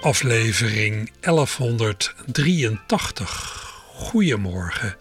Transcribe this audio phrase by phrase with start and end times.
[0.00, 3.82] aflevering 1183.
[3.94, 4.96] Goedemorgen,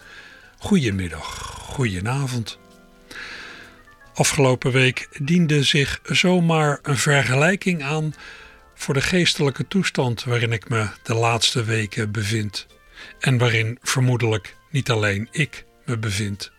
[0.58, 1.26] goedemiddag,
[1.62, 2.60] goedenavond.
[4.14, 8.14] Afgelopen week diende zich zomaar een vergelijking aan
[8.76, 12.68] voor de geestelijke toestand waarin ik me de laatste weken bevind.
[13.20, 16.52] En waarin vermoedelijk niet alleen ik me bevind.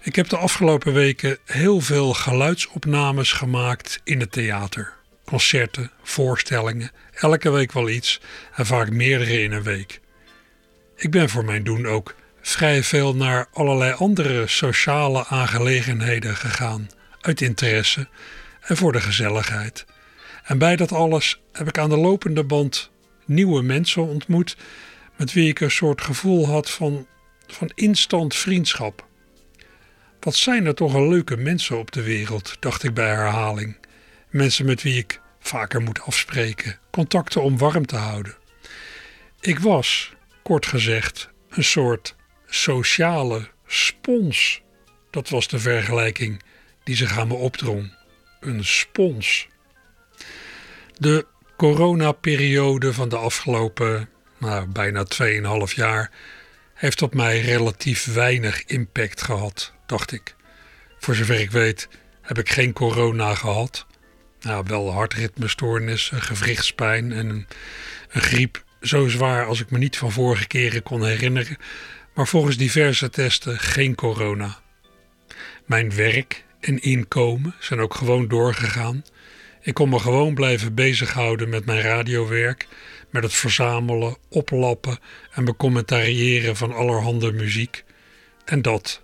[0.00, 4.97] Ik heb de afgelopen weken heel veel geluidsopnames gemaakt in het theater.
[5.28, 8.20] Concerten, voorstellingen, elke week wel iets
[8.54, 10.00] en vaak meerdere in een week.
[10.96, 16.88] Ik ben voor mijn doen ook vrij veel naar allerlei andere sociale aangelegenheden gegaan,
[17.20, 18.08] uit interesse
[18.60, 19.86] en voor de gezelligheid.
[20.44, 22.90] En bij dat alles heb ik aan de lopende band
[23.24, 24.56] nieuwe mensen ontmoet
[25.16, 27.06] met wie ik een soort gevoel had van,
[27.46, 29.06] van instant vriendschap.
[30.20, 33.76] Wat zijn er toch leuke mensen op de wereld, dacht ik bij herhaling.
[34.30, 38.36] Mensen met wie ik vaker moet afspreken, contacten om warm te houden.
[39.40, 40.12] Ik was,
[40.42, 44.62] kort gezegd, een soort sociale spons.
[45.10, 46.42] Dat was de vergelijking
[46.84, 47.92] die zich aan me opdrong.
[48.40, 49.48] Een spons.
[50.96, 55.04] De coronaperiode van de afgelopen nou, bijna
[55.68, 56.10] 2,5 jaar
[56.74, 60.34] heeft op mij relatief weinig impact gehad, dacht ik.
[60.98, 61.88] Voor zover ik weet
[62.22, 63.86] heb ik geen corona gehad.
[64.40, 67.46] Nou, wel hartritmestoornissen, gewrichtspijn en een,
[68.08, 71.56] een griep zo zwaar als ik me niet van vorige keren kon herinneren,
[72.14, 74.58] maar volgens diverse testen geen corona.
[75.66, 79.04] Mijn werk en inkomen zijn ook gewoon doorgegaan.
[79.62, 82.68] Ik kon me gewoon blijven bezighouden met mijn radiowerk,
[83.10, 84.98] met het verzamelen, oplappen
[85.30, 87.84] en becommentariëren van allerhande muziek.
[88.44, 89.00] En dat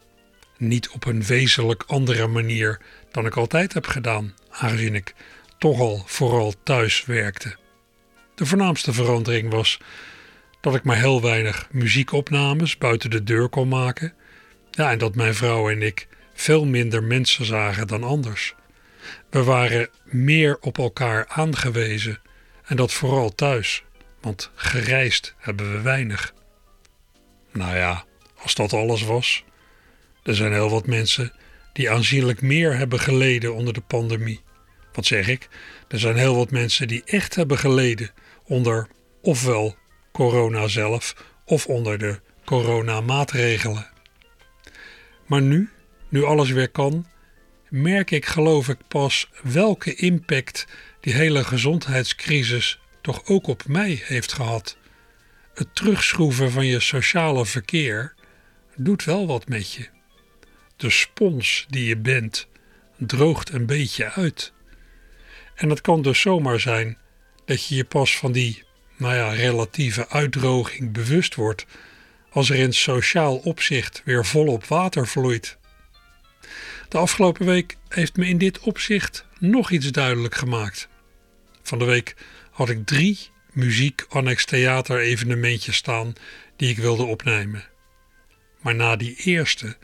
[0.57, 2.81] niet op een wezenlijk andere manier
[3.11, 5.15] dan ik altijd heb gedaan, aangezien ik
[5.59, 7.57] toch al vooral thuis werkte.
[8.35, 9.79] De voornaamste verandering was
[10.61, 14.15] dat ik maar heel weinig muziekopnames buiten de deur kon maken.
[14.71, 18.55] Ja, en dat mijn vrouw en ik veel minder mensen zagen dan anders.
[19.31, 22.21] We waren meer op elkaar aangewezen
[22.65, 23.85] en dat vooral thuis,
[24.21, 26.35] want gereisd hebben we weinig.
[27.53, 28.05] Nou ja,
[28.37, 29.45] als dat alles was.
[30.23, 31.33] Er zijn heel wat mensen
[31.73, 34.41] die aanzienlijk meer hebben geleden onder de pandemie.
[34.95, 35.49] Wat zeg ik?
[35.89, 38.11] Er zijn heel wat mensen die echt hebben geleden
[38.45, 38.89] onder
[39.23, 39.77] ofwel
[40.13, 43.87] corona zelf of onder de coronamaatregelen.
[45.27, 45.71] Maar nu,
[46.09, 47.07] nu alles weer kan,
[47.69, 50.67] merk ik geloof ik pas welke impact
[51.01, 54.77] die hele gezondheidscrisis toch ook op mij heeft gehad.
[55.55, 58.15] Het terugschroeven van je sociale verkeer
[58.77, 59.89] doet wel wat met je.
[60.77, 62.49] De spons die je bent
[62.99, 64.54] droogt een beetje uit.
[65.55, 66.99] En het kan dus zomaar zijn
[67.45, 68.63] dat je je pas van die
[68.97, 71.67] nou ja, relatieve uitdroging bewust wordt
[72.31, 75.59] als er in sociaal opzicht weer volop water vloeit.
[76.89, 80.89] De afgelopen week heeft me in dit opzicht nog iets duidelijk gemaakt.
[81.63, 82.17] Van de week
[82.51, 83.19] had ik drie
[83.53, 86.13] muziek annex theater evenementjes staan
[86.57, 87.65] die ik wilde opnemen.
[88.61, 89.77] Maar na die eerste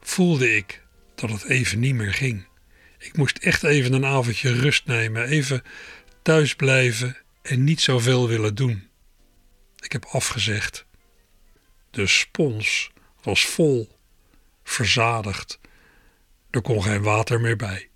[0.00, 0.82] voelde ik
[1.14, 2.46] dat het even niet meer ging.
[3.06, 5.62] Ik moest echt even een avondje rust nemen, even
[6.22, 8.88] thuis blijven en niet zoveel willen doen.
[9.78, 10.86] Ik heb afgezegd.
[11.90, 12.90] De spons
[13.22, 13.98] was vol,
[14.64, 15.58] verzadigd.
[16.50, 17.88] Er kon geen water meer bij.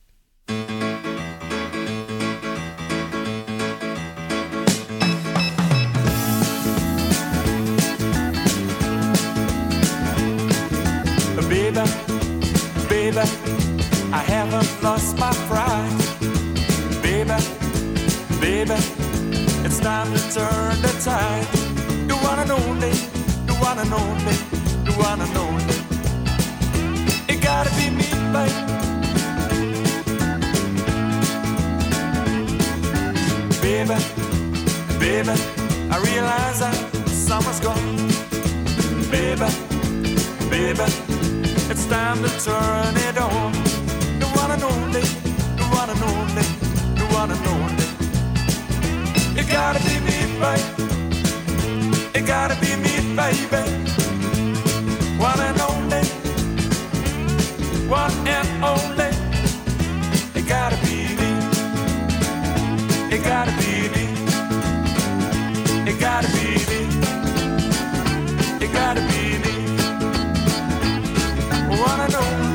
[23.93, 24.37] And only,
[24.85, 25.75] the one and only.
[27.29, 28.09] It gotta be me,
[33.63, 33.95] baby.
[34.99, 35.35] Baby,
[35.91, 36.77] I realize that
[37.07, 37.97] summer's gone.
[39.11, 39.49] Baby,
[40.51, 40.87] baby,
[41.71, 43.53] it's time to turn it on.
[44.21, 45.03] The one and only,
[45.57, 46.47] the one and only,
[47.01, 47.87] the one and only.
[49.41, 50.11] It gotta be me.
[52.15, 53.63] It gotta be me, baby.
[55.19, 56.05] One and only,
[57.89, 59.11] one and only.
[60.35, 61.31] It gotta be me.
[63.15, 64.05] It gotta be me.
[65.91, 66.81] It gotta be me.
[68.65, 69.55] It gotta be me.
[71.81, 72.50] One and only,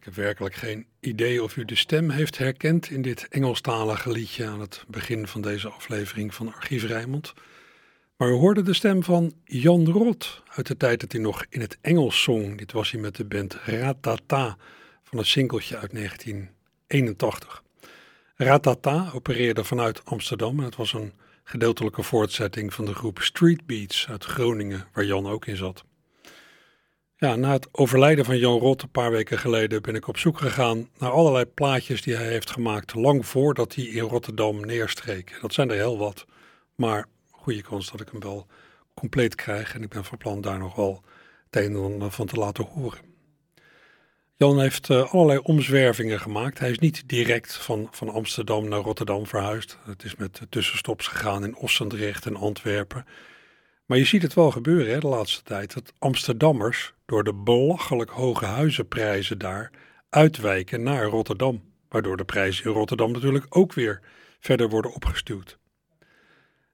[0.00, 4.46] ik heb werkelijk geen idee of u de stem heeft herkend in dit Engelstalige liedje
[4.46, 7.32] aan het begin van deze aflevering van Archief Rijnmond.
[8.16, 11.60] Maar u hoorde de stem van Jan Rot uit de tijd dat hij nog in
[11.60, 12.58] het Engels zong.
[12.58, 14.56] Dit was hij met de band Ratata
[15.02, 17.62] van het singeltje uit 1981.
[18.34, 21.12] Ratata opereerde vanuit Amsterdam en het was een
[21.44, 25.84] gedeeltelijke voortzetting van de groep Street Beats uit Groningen, waar Jan ook in zat.
[27.20, 30.38] Ja, na het overlijden van Jan Rot een paar weken geleden ben ik op zoek
[30.38, 35.38] gegaan naar allerlei plaatjes die hij heeft gemaakt, lang voordat hij in Rotterdam neerstreek.
[35.40, 36.26] Dat zijn er heel wat,
[36.74, 38.46] maar goede kans dat ik hem wel
[38.94, 41.02] compleet krijg en ik ben van plan daar nog wel
[41.50, 43.00] het een en ander van te laten horen.
[44.36, 46.58] Jan heeft eh, allerlei omzwervingen gemaakt.
[46.58, 49.78] Hij is niet direct van, van Amsterdam naar Rotterdam verhuisd.
[49.84, 53.04] Het is met tussenstops gegaan in Ossendrecht en Antwerpen.
[53.90, 58.10] Maar je ziet het wel gebeuren hè, de laatste tijd, dat Amsterdammers door de belachelijk
[58.10, 59.70] hoge huizenprijzen daar
[60.10, 61.62] uitwijken naar Rotterdam.
[61.88, 64.00] Waardoor de prijzen in Rotterdam natuurlijk ook weer
[64.40, 65.58] verder worden opgestuwd.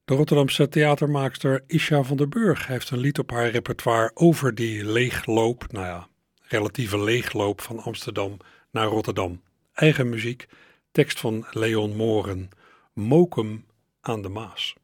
[0.04, 4.84] De Rotterdamse theatermaakster Isha van der Burg heeft een lied op haar repertoire over die
[4.84, 6.08] leegloop, nou ja,
[6.42, 8.36] relatieve leegloop van Amsterdam
[8.70, 9.42] naar Rotterdam.
[9.72, 10.46] Eigen muziek,
[10.92, 12.48] tekst van Leon Moren,
[12.92, 13.64] Mokum
[14.00, 14.74] aan de Maas.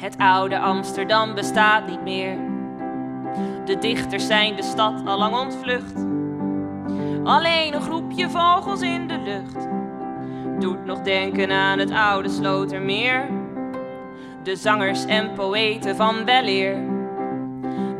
[0.00, 2.36] Het oude Amsterdam bestaat niet meer.
[3.64, 5.94] De dichters zijn de stad al lang ontvlucht.
[7.24, 9.68] Alleen een groepje vogels in de lucht
[10.58, 13.28] doet nog denken aan het oude Slotermeer.
[14.42, 16.76] De zangers en poëten van weleer.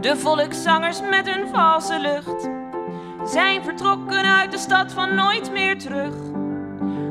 [0.00, 2.49] De volkszangers met hun valse lucht
[3.25, 6.14] zijn vertrokken uit de stad van nooit meer terug.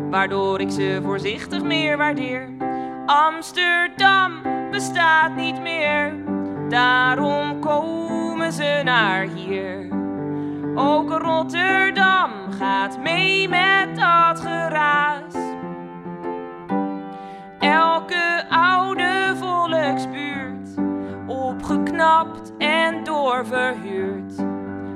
[0.10, 2.50] Waardoor ik ze voorzichtig meer waardeer.
[3.06, 6.14] Amsterdam bestaat niet meer,
[6.70, 9.88] daarom komen ze naar hier.
[10.76, 15.34] Ook Rotterdam gaat mee met dat geraas.
[17.60, 20.70] Elke oude volksbuurt,
[21.28, 24.34] opgeknapt en doorverhuurd.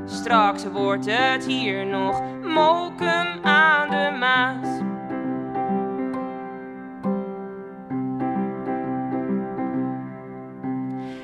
[0.06, 4.93] Straks wordt het hier nog mokum aan de Maas.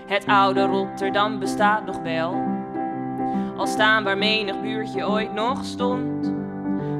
[0.09, 2.43] Het oude Rotterdam bestaat nog wel.
[3.57, 6.33] Al staan waar menig buurtje ooit nog stond.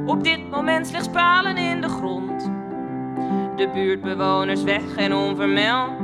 [0.05, 2.51] Op dit moment slechts palen in de grond.
[3.55, 5.99] De buurtbewoners weg en onvermeld.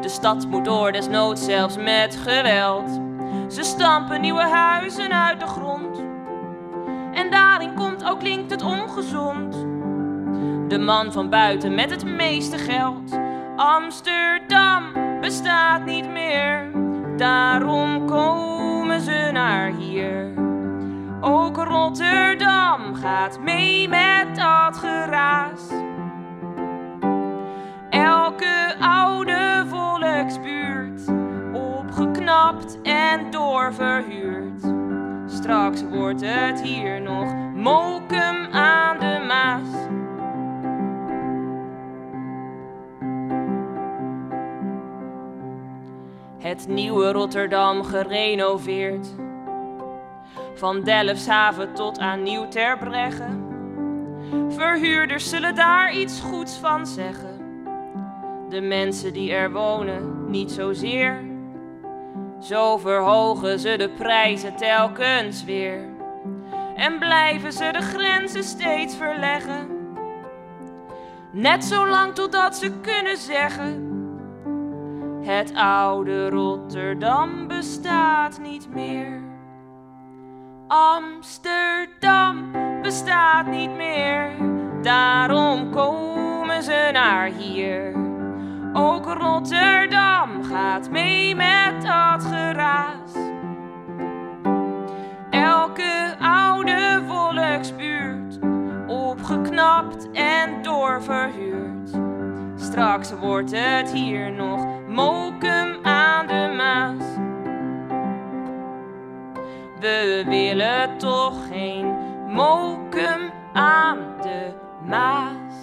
[0.00, 3.00] De stad moet door, desnoods zelfs met geweld.
[3.48, 6.02] Ze stampen nieuwe huizen uit de grond.
[7.12, 9.52] En daarin komt ook klinkt het ongezond.
[10.68, 13.18] De man van buiten met het meeste geld.
[13.56, 16.70] Amsterdam bestaat niet meer.
[17.16, 20.32] Daarom komen ze naar hier.
[21.20, 25.70] Ook Rotterdam gaat mee met dat geraas.
[27.90, 31.02] Elke oude volksbuurt,
[31.52, 34.72] opgeknapt en doorverhuurd.
[35.26, 39.86] Straks wordt het hier nog mokum aan de Maas.
[46.48, 49.06] Het nieuwe Rotterdam gerenoveerd.
[50.54, 53.38] Van Delfshaven tot aan Nieuw Terbregge.
[54.48, 57.40] Verhuurders zullen daar iets goeds van zeggen.
[58.48, 61.24] De mensen die er wonen, niet zozeer.
[62.40, 65.84] Zo verhogen ze de prijzen telkens weer.
[66.76, 69.68] En blijven ze de grenzen steeds verleggen.
[71.32, 73.87] Net zolang totdat ze kunnen zeggen:
[75.28, 79.22] Het oude Rotterdam bestaat niet meer.
[80.68, 84.30] Amsterdam bestaat niet meer,
[84.82, 87.94] daarom komen ze naar hier.
[88.72, 93.12] Ook Rotterdam gaat mee met dat geraas.
[95.30, 98.38] Elke oude volksbuurt,
[98.86, 101.90] opgeknapt en doorverhuurd.
[102.56, 104.67] Straks wordt het hier nog
[104.98, 107.06] mokum aan de Maas.
[109.80, 111.86] We willen toch geen
[112.26, 114.52] mokum aan de
[114.84, 115.54] Maas.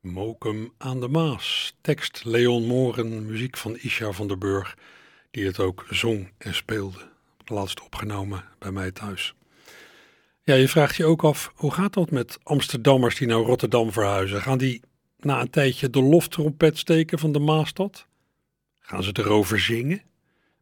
[0.00, 1.76] Mokum aan de Maas.
[1.80, 4.76] Tekst Leon Moren, muziek van Isha van der Burg,
[5.30, 7.10] die het ook zong en speelde.
[7.44, 9.34] Laatst opgenomen bij mij thuis.
[10.44, 14.42] Ja, je vraagt je ook af, hoe gaat dat met Amsterdammers die naar Rotterdam verhuizen?
[14.42, 14.80] Gaan die
[15.18, 18.06] na een tijdje de loftrompet steken van de Maastad?
[18.80, 20.02] Gaan ze erover zingen?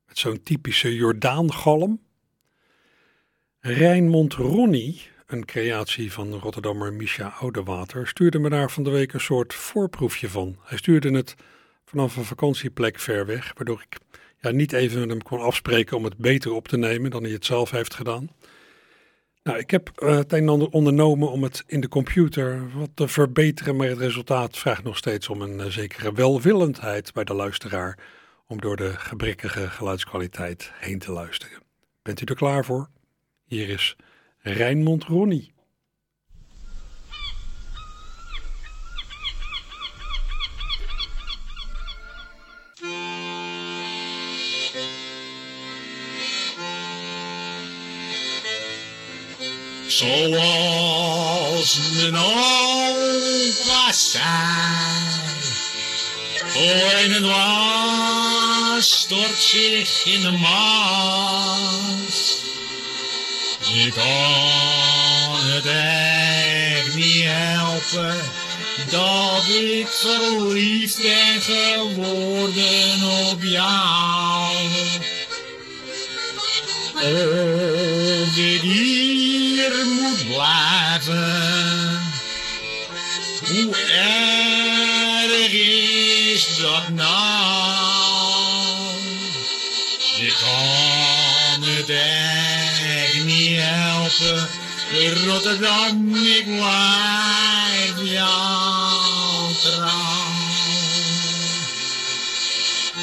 [0.06, 2.00] Met zo'n typische Jordaangalm?
[3.60, 9.20] Rijnmond Ronnie, een creatie van Rotterdammer Misha Oudewater, stuurde me daar van de week een
[9.20, 10.56] soort voorproefje van.
[10.62, 11.34] Hij stuurde het
[11.84, 13.98] vanaf een vakantieplek ver weg, waardoor ik
[14.40, 17.32] ja, niet even met hem kon afspreken om het beter op te nemen dan hij
[17.32, 18.30] het zelf heeft gedaan.
[19.42, 22.90] Nou, ik heb uh, het een en ander ondernomen om het in de computer wat
[22.94, 27.34] te verbeteren, maar het resultaat vraagt nog steeds om een uh, zekere welwillendheid bij de
[27.34, 27.98] luisteraar
[28.46, 31.62] om door de gebrekkige geluidskwaliteit heen te luisteren.
[32.02, 32.88] Bent u er klaar voor?
[33.44, 33.96] Hier is
[34.38, 35.52] Rijnmond Ronnie.
[49.90, 54.22] Zoals mijn opa zei,
[56.56, 61.68] ooit was stort zich in de maas.
[63.72, 68.30] Je kan het echt niet helpen
[68.90, 74.56] dat ik verliefd ben geworden op jou.
[76.94, 77.39] Of
[94.20, 94.48] helpen,
[95.26, 100.18] Rotterdam, ik blijf jou trouw.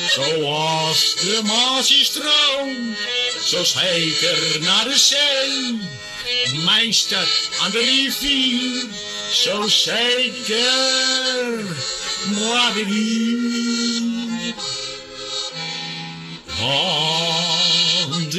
[0.09, 2.97] Zoals de Maasie stroomt,
[3.43, 5.79] zo zeker naar de zee.
[6.63, 7.27] Mijn stad
[7.61, 8.85] aan de rivier,
[9.33, 11.65] zo zeker
[12.25, 14.55] moi de vie.
[16.47, 18.31] Hand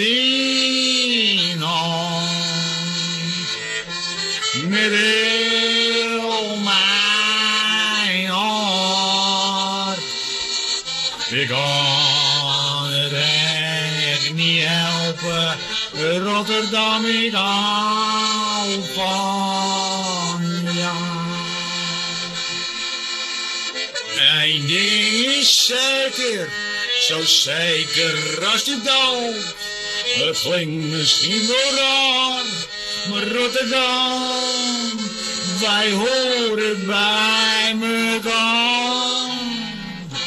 [4.81, 9.99] met heel mijn hart.
[11.31, 15.59] Ik kan het echt niet helpen,
[16.23, 20.45] Rotterdam, ik hou van
[20.75, 20.97] jou.
[24.43, 26.49] Eén ding is zeker,
[27.01, 29.55] zo zeker als de dood.
[30.27, 32.45] Het klinkt misschien wel raar,
[33.07, 34.21] Rotterdam,
[35.61, 39.17] wij horen bij elkaar.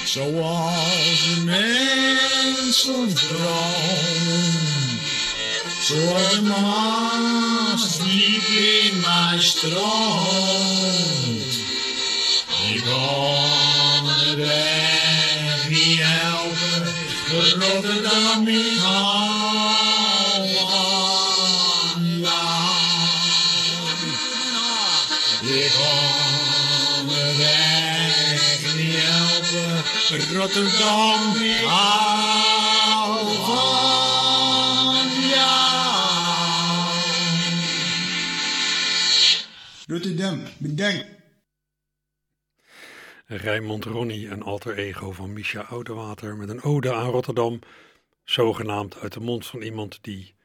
[0.05, 4.99] Zoals de mensen droom,
[5.81, 9.81] zoals de maas diep in mij stroomt.
[12.73, 16.93] Ik kan het echt niet helpen,
[17.59, 19.20] Rotterdam, ik hou
[30.11, 31.69] Rotterdam, ik.
[39.87, 41.05] Rotterdam, bedankt.
[43.25, 47.59] Rijnmond Ronnie, een alter ego van Misha Oudewater met een ode aan Rotterdam,
[48.23, 50.35] zogenaamd uit de mond van iemand die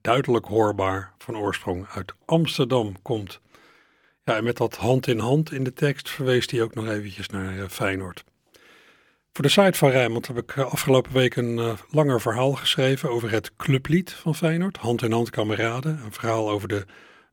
[0.00, 3.40] duidelijk hoorbaar van oorsprong uit Amsterdam komt.
[4.24, 7.28] Ja, en met dat hand in hand in de tekst verwees hij ook nog eventjes
[7.28, 8.24] naar uh, Feyenoord.
[9.36, 13.30] Voor de site van Rijnmond heb ik afgelopen week een uh, langer verhaal geschreven over
[13.30, 16.00] het clublied van Feyenoord, Hand in Hand Kameraden.
[16.04, 16.86] Een verhaal over de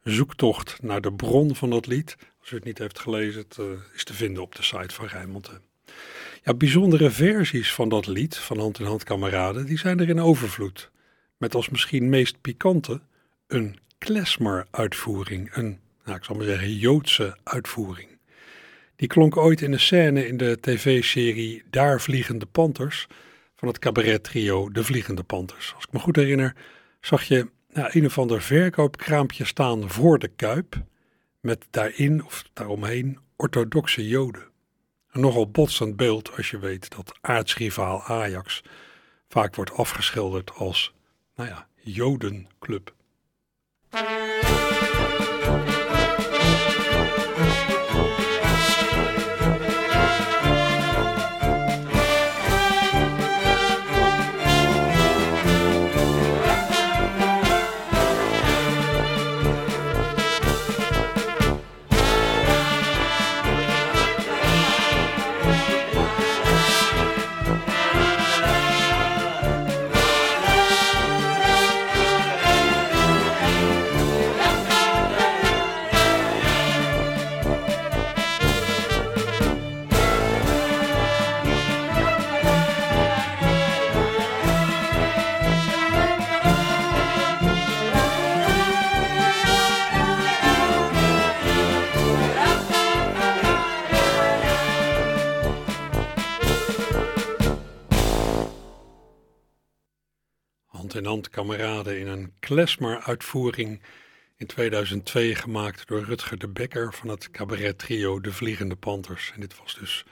[0.04, 2.16] zoektocht naar de bron van dat lied.
[2.40, 5.06] Als u het niet heeft gelezen, het uh, is te vinden op de site van
[5.06, 5.52] Rijnmond.
[6.44, 10.22] Ja, bijzondere versies van dat lied, van Hand in Hand Kameraden, die zijn er in
[10.22, 10.92] overvloed.
[11.38, 13.02] Met als misschien meest pikante
[13.48, 18.13] een klezmer-uitvoering, een, nou, ik zal maar zeggen, Joodse uitvoering.
[18.96, 23.08] Die klonk ooit in een scène in de tv-serie Daar Vliegen de Panthers
[23.56, 25.74] van het cabaret-trio De Vliegende Panthers.
[25.76, 26.56] Als ik me goed herinner,
[27.02, 30.84] zag je nou, een of ander verkoopkraampje staan voor de Kuip,
[31.40, 34.44] met daarin of daaromheen orthodoxe Joden.
[35.12, 38.62] Een nogal botsend beeld als je weet dat aartsrivaal Ajax
[39.28, 40.94] vaak wordt afgeschilderd als,
[41.36, 42.94] nou ja, Jodenclub.
[101.34, 103.82] Kameraden in een klezmer-uitvoering
[104.38, 109.32] in 2002 gemaakt door Rutger de Bekker van het cabaret-trio De Vliegende Panthers.
[109.34, 110.06] En dit was dus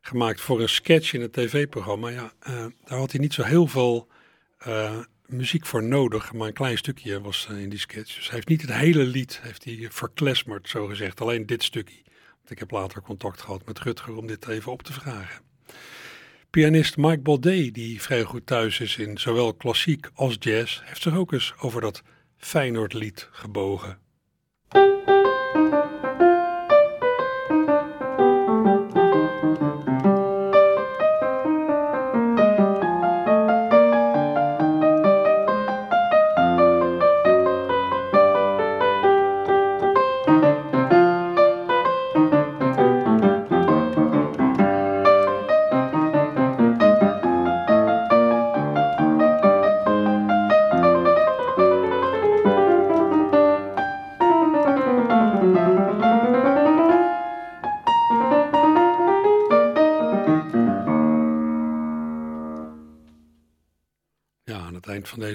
[0.00, 2.08] gemaakt voor een sketch in het tv-programma.
[2.08, 4.08] Ja, uh, daar had hij niet zo heel veel
[4.66, 8.14] uh, muziek voor nodig, maar een klein stukje was uh, in die sketch.
[8.14, 11.20] Dus hij heeft niet het hele lied heeft hij verklesmerd, zo gezegd.
[11.20, 12.02] Alleen dit stukje.
[12.36, 15.45] Want ik heb later contact gehad met Rutger om dit even op te vragen.
[16.56, 21.16] Pianist Mike Baudet, die vrij goed thuis is in zowel klassiek als jazz, heeft zich
[21.16, 22.02] ook eens over dat
[22.36, 23.98] Feyenoordlied gebogen.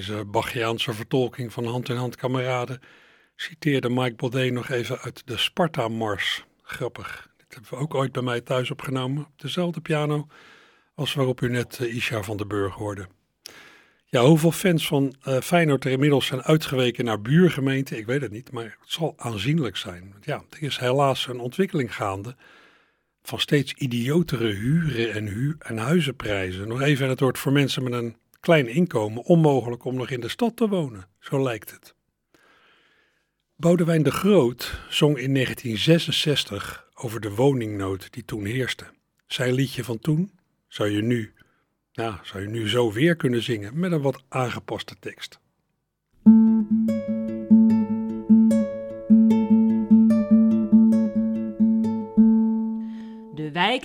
[0.07, 2.79] Deze Bachiaanse vertolking van Hand in Hand Kameraden
[3.35, 6.43] citeerde Mike Baudet nog even uit de Sparta-mars.
[6.61, 7.29] Grappig.
[7.37, 10.27] Dit hebben we ook ooit bij mij thuis opgenomen, op dezelfde piano
[10.95, 13.07] als waarop u net uh, Isha van den Burg hoorde.
[14.05, 18.31] Ja, hoeveel fans van uh, Feyenoord er inmiddels zijn uitgeweken naar buurgemeenten, ik weet het
[18.31, 20.15] niet, maar het zal aanzienlijk zijn.
[20.21, 22.35] Ja, er is helaas een ontwikkeling gaande
[23.23, 26.67] van steeds idiotere huren en, hu en huizenprijzen.
[26.67, 30.29] Nog even, het wordt voor mensen met een klein inkomen onmogelijk om nog in de
[30.29, 31.95] stad te wonen, zo lijkt het.
[33.55, 38.85] Boudewijn de Groot zong in 1966 over de woningnood die toen heerste.
[39.27, 40.31] Zijn liedje van toen
[40.67, 41.33] zou je nu,
[41.93, 45.39] nou, zou je nu zo weer kunnen zingen met een wat aangepaste tekst.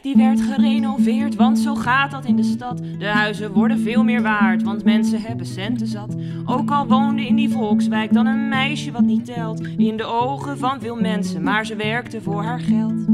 [0.03, 2.81] Die werd gerenoveerd, want zo gaat dat in de stad.
[2.99, 6.17] De huizen worden veel meer waard, want mensen hebben centen zat.
[6.45, 9.67] Ook al woonde in die volkswijk dan een meisje wat niet telt.
[9.77, 13.05] In de ogen van veel mensen, maar ze werkte voor haar geld.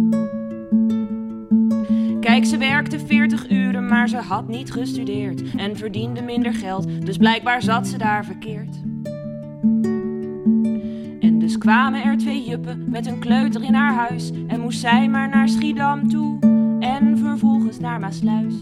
[2.20, 7.16] Kijk, ze werkte 40 uren, maar ze had niet gestudeerd en verdiende minder geld, dus
[7.16, 8.80] blijkbaar zat ze daar verkeerd.
[11.52, 15.28] Dus kwamen er twee juppen met een kleuter in haar huis en moest zij maar
[15.28, 16.51] naar Schiedam toe
[17.02, 18.54] en vervolgens naar Maasluis.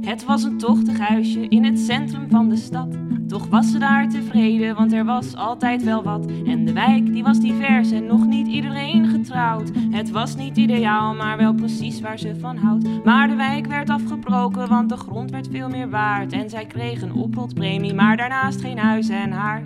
[0.00, 2.88] Het was een tochtig huisje in het centrum van de stad.
[3.26, 6.26] Toch was ze daar tevreden, want er was altijd wel wat.
[6.46, 9.70] En de wijk die was divers en nog niet iedereen getrouwd.
[9.90, 13.04] Het was niet ideaal, maar wel precies waar ze van houdt.
[13.04, 16.32] Maar de wijk werd afgebroken, want de grond werd veel meer waard.
[16.32, 19.64] En zij kreeg een oprotpremie, maar daarnaast geen huis en haard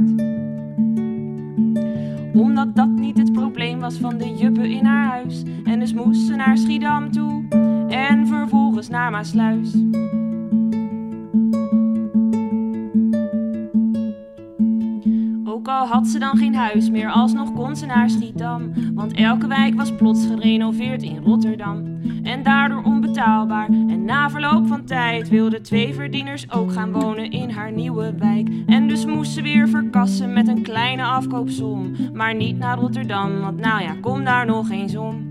[2.35, 5.43] omdat dat niet het probleem was van de juppen in haar huis.
[5.65, 7.45] En dus moest ze naar Schiedam toe
[7.89, 9.75] en vervolgens naar Maasluis.
[15.45, 18.73] Ook al had ze dan geen huis meer, alsnog kon ze naar Schiedam.
[18.95, 21.98] Want elke wijk was plots gerenoveerd in Rotterdam.
[22.23, 23.67] En daardoor onbetaalbaar.
[23.67, 28.49] En na verloop van tijd wilden twee verdieners ook gaan wonen in haar nieuwe wijk.
[28.67, 31.93] En dus moest ze weer verkassen met een kleine afkoopsom.
[32.13, 35.29] Maar niet naar Rotterdam, want nou ja, kom daar nog eens om.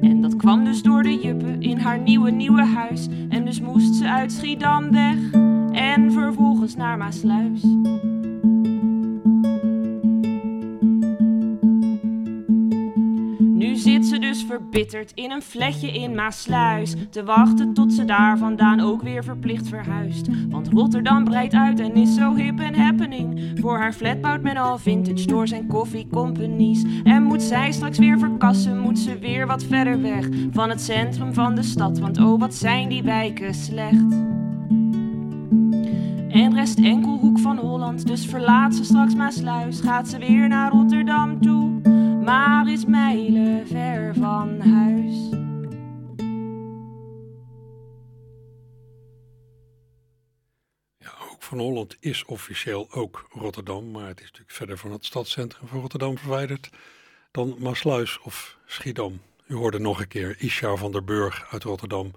[0.00, 3.08] En dat kwam dus door de juppen in haar nieuwe, nieuwe huis.
[3.28, 5.32] En dus moest ze uit Schiedam weg
[5.72, 7.62] en vervolgens naar Maasluis.
[15.14, 16.94] In een flatje in Maasluis.
[17.10, 20.28] Te wachten tot ze daar vandaan ook weer verplicht verhuist.
[20.48, 23.52] Want Rotterdam breidt uit en is zo hip en happening.
[23.60, 26.84] Voor haar flat bouwt men al vintage stores en koffiecompanies.
[27.04, 31.34] En moet zij straks weer verkassen, moet ze weer wat verder weg van het centrum
[31.34, 31.98] van de stad.
[31.98, 34.28] Want oh, wat zijn die wijken slecht.
[36.28, 39.80] En rest enkel hoek van Holland, dus verlaat ze straks Maasluis.
[39.80, 41.80] Gaat ze weer naar Rotterdam toe,
[42.24, 45.28] maar is mijlen ver van huis.
[51.18, 55.68] Hoek van Holland is officieel ook Rotterdam, maar het is natuurlijk verder van het stadscentrum
[55.68, 56.70] van Rotterdam verwijderd
[57.30, 59.20] dan Maasluis of Schiedam.
[59.46, 62.10] U hoorde nog een keer Isha van der Burg uit Rotterdam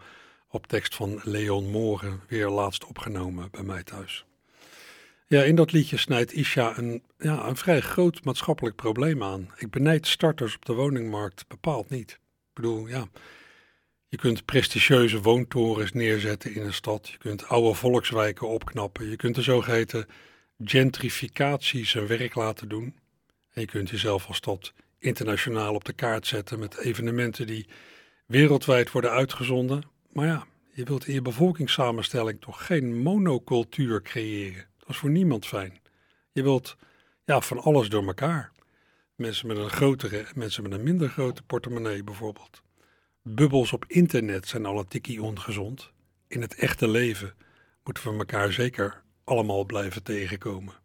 [0.47, 4.25] op tekst van Leon Moren, weer laatst opgenomen bij mij thuis.
[5.33, 9.51] Ja, in dat liedje snijdt Isha een, ja, een vrij groot maatschappelijk probleem aan.
[9.57, 12.11] Ik benijd starters op de woningmarkt bepaald niet.
[12.11, 13.07] Ik bedoel, ja,
[14.07, 17.09] je kunt prestigieuze woontorens neerzetten in een stad.
[17.09, 19.09] Je kunt oude volkswijken opknappen.
[19.09, 20.07] Je kunt de zogeheten
[20.63, 22.95] gentrificatie zijn werk laten doen.
[23.53, 27.67] En je kunt jezelf als stad internationaal op de kaart zetten met evenementen die
[28.25, 29.83] wereldwijd worden uitgezonden.
[30.11, 34.71] Maar ja, je wilt in je bevolkingssamenstelling toch geen monocultuur creëren.
[34.95, 35.79] Voor niemand fijn.
[36.31, 36.77] Je wilt
[37.25, 38.51] ja, van alles door elkaar.
[39.15, 42.61] Mensen met een grotere en mensen met een minder grote portemonnee bijvoorbeeld.
[43.21, 45.91] Bubbels op internet zijn al een tikkie ongezond.
[46.27, 47.33] In het echte leven
[47.83, 50.82] moeten we elkaar zeker allemaal blijven tegenkomen.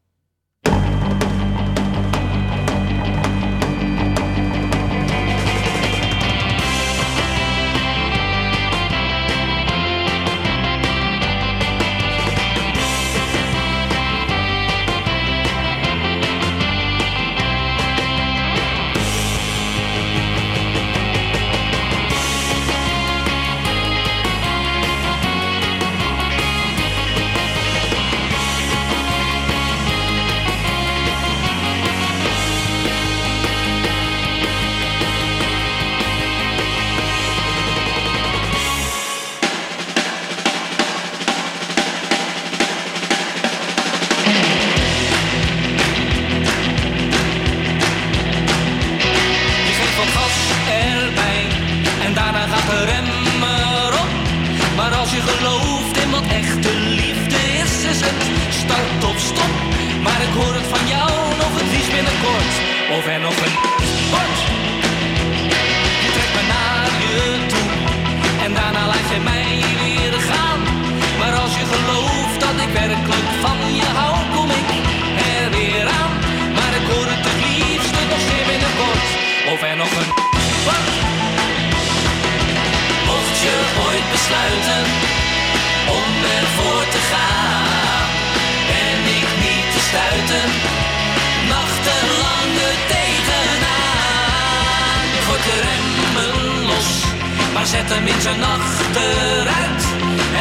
[97.69, 99.83] Zet hem in zijn achteruit.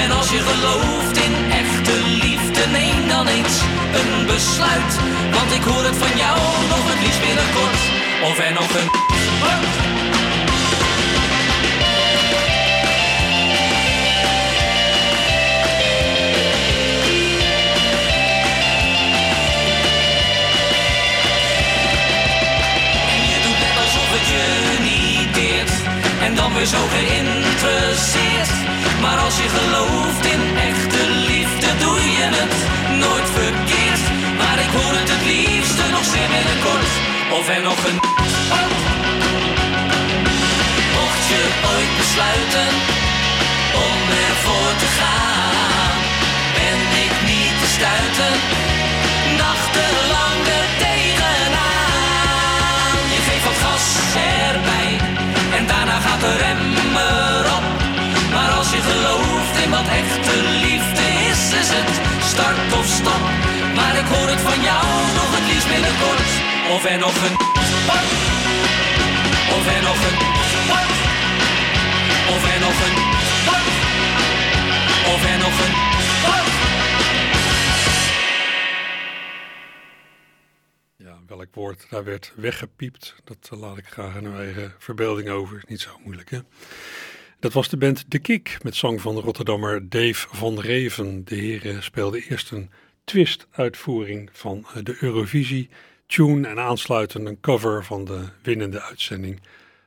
[0.03, 3.55] En als je gelooft in echte liefde, neem dan eens
[3.99, 4.93] een besluit.
[5.35, 6.37] Want ik hoor het van jou
[6.73, 7.81] nog het liefst binnenkort.
[8.27, 9.96] Of er nog een
[26.27, 28.51] En dan weer zo geïnteresseerd
[29.01, 32.55] Maar als je gelooft in echte liefde, doe je het
[33.03, 34.03] nooit verkeerd.
[34.39, 36.93] Maar ik hoor het het liefste nog zeer binnenkort.
[37.37, 37.99] Of er nog een.
[40.97, 41.41] Mocht je
[41.73, 42.69] ooit besluiten
[43.87, 45.95] om ervoor te gaan,
[46.57, 48.66] ben ik niet te stuiten.
[59.67, 61.91] In wat echte liefde is, is het
[62.31, 63.23] start of stop.
[63.77, 64.85] Maar ik hoor het van jou
[65.19, 66.29] nog het liefst binnenkort.
[66.73, 67.35] Of er nog een.
[69.55, 70.17] Of er nog een.
[72.33, 72.97] Of er nog een.
[75.13, 75.75] Of er nog een.
[81.05, 85.29] Ja, welk woord daar werd weggepiept, dat eh, laat ik graag aan uw eigen verbeelding
[85.29, 85.63] over.
[85.67, 86.39] Niet zo moeilijk, hè?
[87.39, 91.25] Dat was de band De Kik met zang van de Rotterdammer Dave van Reven.
[91.25, 92.69] De heren speelden eerst een
[93.03, 95.69] twist-uitvoering van eh, de Eurovisie
[96.05, 99.39] tune en aansluitend een cover van de winnende uitzending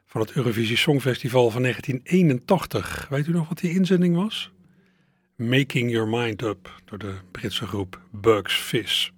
[0.07, 3.07] van het Eurovisie Songfestival van 1981.
[3.09, 4.51] Weet u nog wat die inzending was?
[5.37, 9.11] Making Your Mind Up door de Britse groep Bugs Fizz.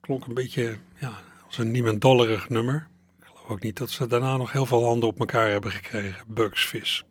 [0.00, 1.12] Klonk een beetje ja,
[1.46, 2.88] als een niemendollerig nummer.
[3.20, 6.24] Ik geloof ook niet dat ze daarna nog heel veel handen op elkaar hebben gekregen.
[6.26, 7.02] Bugs Fizz.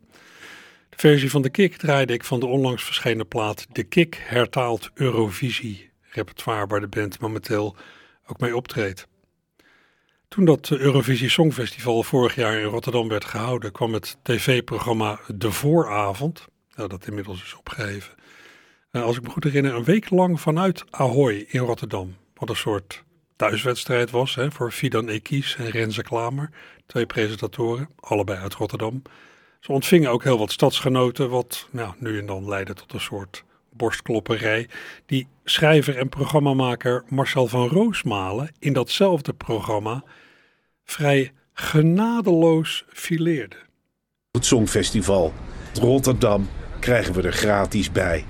[0.96, 5.90] Versie van de Kick draaide ik van de onlangs verschenen plaat De Kick hertaalt Eurovisie
[6.10, 7.76] repertoire waar de band momenteel
[8.26, 9.06] ook mee optreedt.
[10.28, 16.46] Toen dat Eurovisie Songfestival vorig jaar in Rotterdam werd gehouden, kwam het tv-programma De Vooravond,
[16.74, 18.14] nou, dat inmiddels is opgeheven,
[18.90, 22.16] eh, als ik me goed herinner, een week lang vanuit Ahoy in Rotterdam.
[22.34, 23.04] Wat een soort
[23.36, 26.50] thuiswedstrijd was hè, voor Fidan Ekies en Renze Klamer,
[26.86, 29.02] twee presentatoren, allebei uit Rotterdam.
[29.66, 33.44] Ze ontvingen ook heel wat stadsgenoten, wat nou, nu en dan leidde tot een soort
[33.70, 34.68] borstklopperij,
[35.06, 40.04] die schrijver en programmamaker Marcel van Roosmalen in datzelfde programma
[40.84, 43.56] vrij genadeloos fileerde.
[44.30, 45.32] Het Songfestival
[45.80, 46.48] Rotterdam
[46.80, 48.24] krijgen we er gratis bij.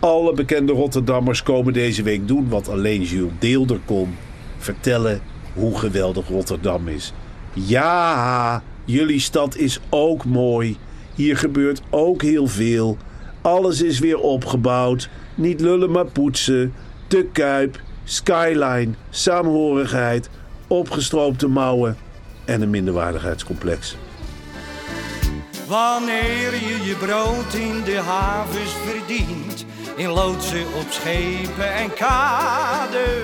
[0.00, 4.16] Alle bekende Rotterdammers komen deze week doen wat alleen Jules Deelder kon.
[4.58, 5.22] Vertellen
[5.54, 7.12] hoe geweldig Rotterdam is.
[7.52, 10.76] Ja, jullie stad is ook mooi.
[11.14, 12.96] Hier gebeurt ook heel veel.
[13.40, 15.08] Alles is weer opgebouwd.
[15.34, 16.74] Niet lullen maar poetsen.
[17.08, 20.30] De Kuip, Skyline, saamhorigheid,
[20.66, 21.96] opgestroopte mouwen
[22.44, 23.96] en een minderwaardigheidscomplex.
[25.68, 29.64] Wanneer je je brood in de havens verdient,
[29.96, 33.22] in loodsen op schepen en kade,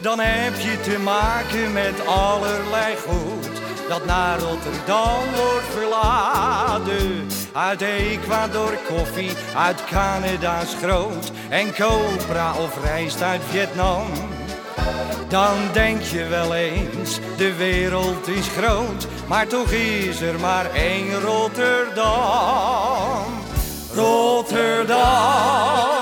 [0.00, 3.51] dan heb je te maken met allerlei goed
[3.92, 7.28] dat naar Rotterdam wordt verladen.
[7.52, 14.06] Uit Ecuador koffie, uit Canada schroot en cobra of rijst uit Vietnam.
[15.28, 21.20] Dan denk je wel eens, de wereld is groot, maar toch is er maar één.
[21.20, 23.24] Rotterdam,
[23.94, 26.01] Rotterdam.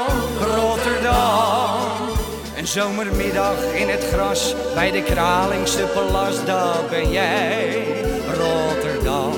[2.70, 7.86] Zomermiddag in het gras bij de Kralingse Plas, dat ben jij.
[8.26, 9.32] Rotterdam,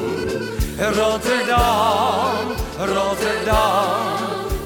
[0.79, 2.35] Rotterdam,
[2.79, 3.89] Rotterdam.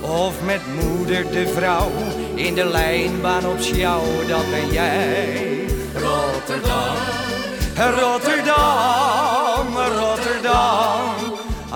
[0.00, 1.90] Of met moeder de vrouw
[2.35, 5.66] in de lijnbaan op sjouw, dat ben jij.
[5.94, 6.96] Rotterdam,
[7.76, 11.15] Rotterdam, Rotterdam.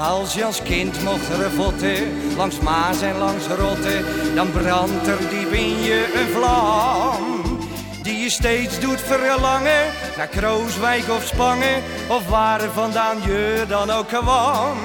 [0.00, 5.52] Als je als kind mocht revotten, langs Maas en langs Rotte, dan brandt er diep
[5.52, 7.58] in je een vlam.
[8.02, 14.08] Die je steeds doet verlangen naar Krooswijk of Spangen, of waar vandaan je dan ook
[14.08, 14.76] kwam.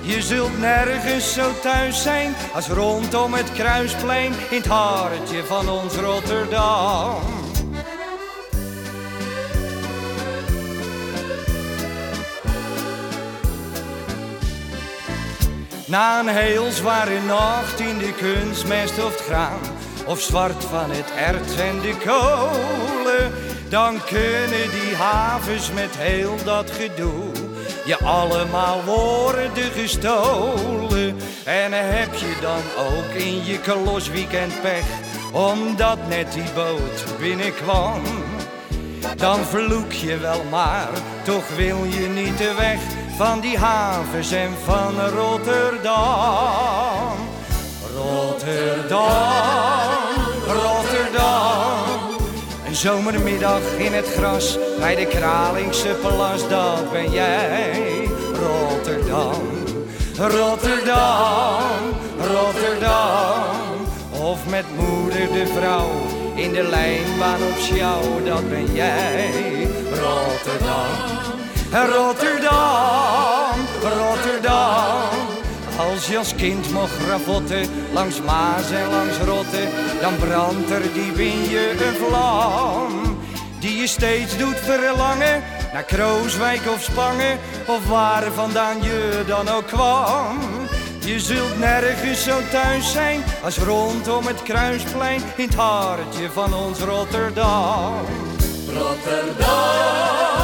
[0.00, 5.94] Je zult nergens zo thuis zijn als rondom het kruisplein in het hartje van ons
[5.94, 7.37] Rotterdam.
[15.88, 19.60] Na een heel zware nacht in de kunstmest of het graan,
[20.06, 23.32] of zwart van het erts en de kolen,
[23.68, 27.48] dan kunnen die havens met heel dat gedoe
[27.88, 31.16] je allemaal worden gestolen.
[31.44, 34.86] En heb je dan ook in je kolosweekend pech,
[35.32, 38.02] omdat net die boot binnenkwam.
[39.16, 40.88] Dan vloek je wel maar,
[41.22, 42.80] toch wil je niet de weg
[43.18, 45.96] van die havens en van Rotterdam.
[47.96, 49.08] Rotterdam,
[50.46, 52.16] Rotterdam.
[52.66, 58.08] Een zomermiddag in het gras bij de Kralingse Plas, dat ben jij.
[58.32, 59.42] Rotterdam,
[60.16, 61.60] Rotterdam,
[62.34, 63.56] Rotterdam.
[64.10, 65.90] Of met moeder de vrouw
[66.34, 69.30] in de lijnbaan op sjouw, dat ben jij.
[69.90, 71.37] Rotterdam,
[71.72, 75.26] Rotterdam, Rotterdam.
[75.78, 79.68] Als je als kind mocht ravotten langs Maas en langs Rotte,
[80.00, 83.18] dan brandt er diep in je een vlam.
[83.60, 89.66] Die je steeds doet verlangen naar Krooswijk of Spangen, of waar vandaan je dan ook
[89.66, 90.38] kwam.
[91.04, 96.80] Je zult nergens zo thuis zijn als rondom het Kruisplein in het hartje van ons.
[96.80, 97.94] Rotterdam,
[98.66, 100.37] Rotterdam,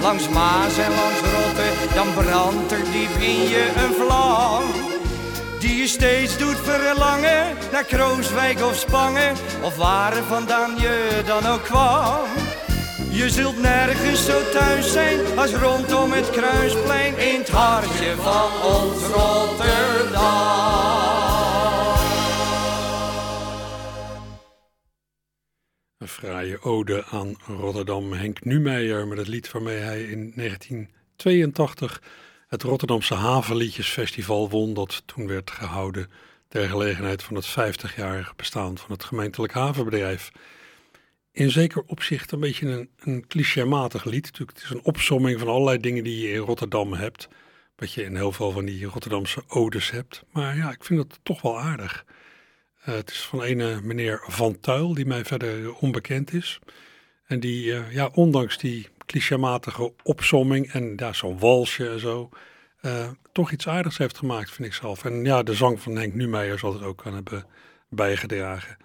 [0.00, 4.62] langs Maas en langs Rotte, dan brandt er diep in je een vlam.
[5.60, 11.62] Die je steeds doet verlangen naar Krooswijk of Spangen, of waar vandaan je dan ook
[11.62, 12.20] kwam.
[13.10, 19.02] Je zult nergens zo thuis zijn als rondom het Kruisplein in het hartje van ons
[19.02, 20.69] Rotterdam.
[26.00, 28.12] Een fraaie ode aan Rotterdam.
[28.12, 32.02] Henk Numeijer met het lied waarmee hij in 1982
[32.48, 34.74] het Rotterdamse Havenliedjesfestival won.
[34.74, 36.10] Dat toen werd gehouden
[36.48, 40.30] ter gelegenheid van het 50-jarige bestaan van het gemeentelijk havenbedrijf.
[41.32, 44.24] In zeker opzicht een beetje een, een clichématig lied.
[44.24, 47.28] Natuurlijk, het is een opsomming van allerlei dingen die je in Rotterdam hebt.
[47.76, 50.22] Wat je in heel veel van die Rotterdamse odes hebt.
[50.32, 52.04] Maar ja, ik vind het toch wel aardig.
[52.80, 56.58] Uh, het is van ene meneer Van Tuil, die mij verder onbekend is.
[57.26, 62.28] En die, uh, ja, ondanks die clichématige opsomming en ja, zo'n walsje en zo,
[63.32, 65.04] toch iets aardigs heeft gemaakt, vind ik zelf.
[65.04, 67.46] En ja, de zang van Henk Numeijer zal het ook aan hebben
[67.88, 68.76] bijgedragen.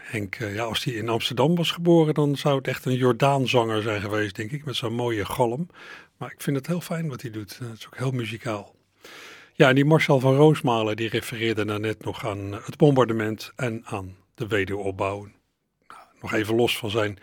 [0.00, 4.00] Henk, ja, als hij in Amsterdam was geboren, dan zou het echt een Jordaanzanger zijn
[4.00, 5.68] geweest, denk ik, met zo'n mooie galm.
[6.16, 7.58] Maar ik vind het heel fijn wat hij doet.
[7.58, 8.74] Het is ook heel muzikaal.
[9.56, 14.16] Ja, en die Marcel van Roosmalen die refereerde net nog aan het bombardement en aan
[14.34, 15.18] de wederopbouw.
[15.88, 17.18] Nou, nog even los van zijn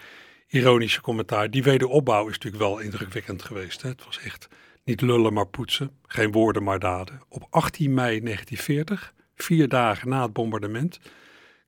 [0.47, 1.49] ironische commentaar.
[1.49, 3.81] Die wederopbouw is natuurlijk wel indrukwekkend geweest.
[3.81, 3.89] Hè?
[3.89, 4.47] Het was echt
[4.83, 7.21] niet lullen maar poetsen, geen woorden maar daden.
[7.29, 10.99] Op 18 mei 1940, vier dagen na het bombardement,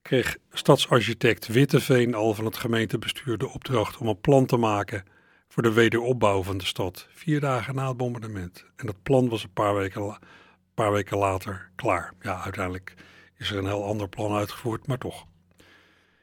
[0.02, 5.04] kreeg stadsarchitect Witteveen al van het gemeentebestuur de opdracht om een plan te maken
[5.48, 7.08] voor de wederopbouw van de stad.
[7.14, 8.66] Vier dagen na het bombardement.
[8.76, 10.28] En dat plan was een paar weken later
[10.74, 12.14] paar weken later klaar.
[12.22, 12.94] Ja, uiteindelijk
[13.38, 15.26] is er een heel ander plan uitgevoerd, maar toch.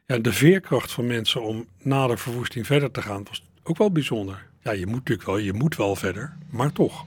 [0.06, 3.92] Ja, de veerkracht van mensen om na de verwoesting verder te gaan was ook wel
[3.92, 4.46] bijzonder.
[4.62, 7.06] Ja, je moet natuurlijk wel, je moet wel verder, maar toch.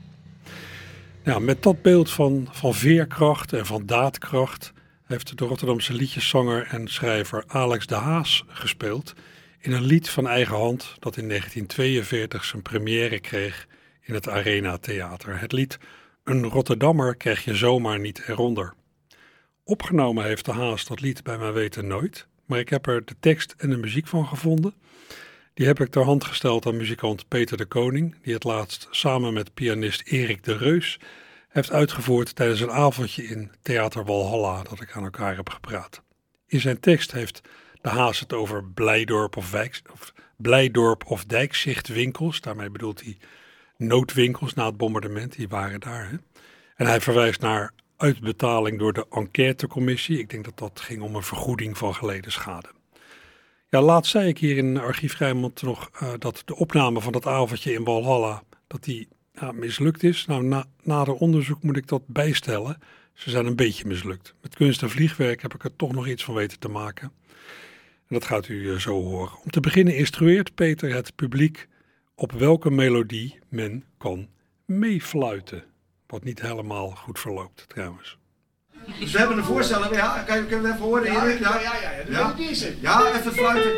[1.23, 4.73] Nou, met dat beeld van, van veerkracht en van daadkracht
[5.05, 9.13] heeft de Rotterdamse liedjeszanger en schrijver Alex de Haas gespeeld
[9.59, 13.67] in een lied van eigen hand dat in 1942 zijn première kreeg
[14.01, 15.39] in het Arena Theater.
[15.39, 15.79] Het lied
[16.23, 18.73] een Rotterdammer krijg je zomaar niet eronder.
[19.63, 23.15] Opgenomen heeft de Haas dat lied bij mijn weten nooit, maar ik heb er de
[23.19, 24.73] tekst en de muziek van gevonden.
[25.53, 29.33] Die heb ik ter hand gesteld aan muzikant Peter de Koning, die het laatst samen
[29.33, 30.99] met pianist Erik de Reus
[31.49, 36.01] heeft uitgevoerd tijdens een avondje in Theater Walhalla dat ik aan elkaar heb gepraat.
[36.47, 37.41] In zijn tekst heeft
[37.81, 39.53] de Haas het over Blijdorp of,
[39.91, 43.17] of, Blijdorp of Dijkzichtwinkels, daarmee bedoelt hij
[43.87, 46.09] noodwinkels na het bombardement, die waren daar.
[46.09, 46.17] Hè?
[46.75, 50.19] En hij verwijst naar uitbetaling door de enquêtecommissie.
[50.19, 52.69] Ik denk dat dat ging om een vergoeding van geleden schade.
[53.69, 57.27] Ja, laatst zei ik hier in Archief Rijnmond nog uh, dat de opname van dat
[57.27, 60.25] avondje in Walhalla, dat die ja, mislukt is.
[60.25, 62.77] Nou, na, na de onderzoek moet ik dat bijstellen.
[63.13, 64.35] Ze zijn een beetje mislukt.
[64.41, 67.11] Met kunst en vliegwerk heb ik er toch nog iets van weten te maken.
[68.07, 69.39] En dat gaat u uh, zo horen.
[69.43, 71.67] Om te beginnen instrueert Peter het publiek
[72.15, 74.27] op welke melodie men kan
[74.65, 75.63] meefluiten.
[76.07, 78.17] Wat niet helemaal goed verloopt trouwens.
[78.99, 79.95] Dus we hebben een voorstelling.
[79.95, 81.39] Ja, kan je, kunnen we even horen, Erik?
[81.39, 81.91] Ja, ja, ja.
[81.91, 82.33] ja, ja.
[82.33, 82.75] Deze.
[82.81, 83.71] ja even fluiten.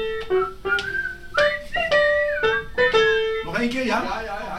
[3.44, 4.04] Nog één keer, ja?
[4.04, 4.56] Ja, ja, ja.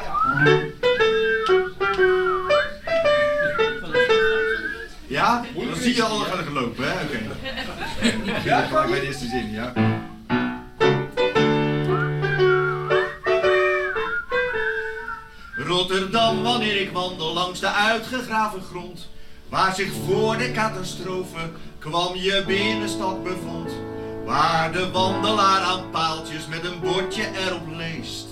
[5.07, 5.65] Ja, ja?
[5.67, 7.05] dan zie je al gaan gelopen, hè?
[7.05, 7.21] Oké.
[8.27, 8.45] Okay.
[8.45, 9.73] Ja, bij de eerste zin, ja.
[15.67, 19.09] Rotterdam, wanneer ik wandel langs de uitgegraven grond,
[19.49, 23.71] waar zich voor de catastrofe kwam je binnenstad bevond.
[24.25, 28.27] Waar de wandelaar aan paaltjes met een bordje erop leest.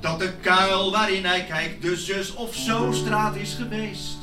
[0.00, 4.16] Dat de kuil waarin hij kijkt de of zo straat is geweest.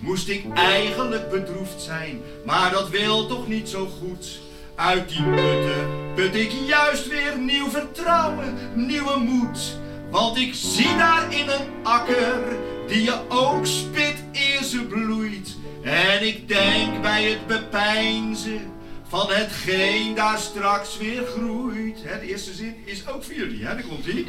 [0.00, 4.40] Moest ik eigenlijk bedroefd zijn, maar dat wil toch niet zo goed.
[4.74, 9.82] Uit die putten put ik juist weer nieuw vertrouwen, nieuwe moed.
[10.14, 12.42] Want ik zie daar in een akker
[12.86, 15.56] die je ook spit eer ze bloeit.
[15.82, 18.60] En ik denk bij het bepeinzen
[19.08, 22.02] van hetgeen daar straks weer groeit.
[22.20, 23.74] de eerste zin is ook voor jullie, hè?
[23.74, 24.26] Daar komt ie.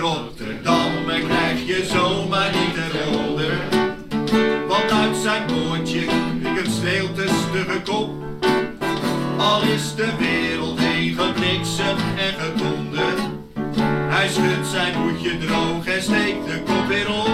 [0.00, 3.58] Rotterdam krijg je zomaar niet eronder.
[4.68, 6.00] Want uit zijn boordje
[6.42, 8.10] ik een sneeuw te stugge kop.
[9.38, 13.21] Al is de wereld heen gebliksem en gedonder.
[14.14, 17.30] Hij schudt zijn hoedje droog en steekt de kop weer op.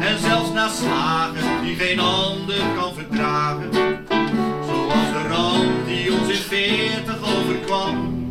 [0.00, 3.70] En zelfs na slagen die geen ander kan verdragen.
[4.66, 8.22] Zoals de ramp die ons in veertig overkwam.